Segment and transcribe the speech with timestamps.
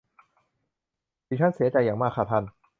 [1.27, 2.43] ดิฉันเสียใจอย่างมากค่ะท่าน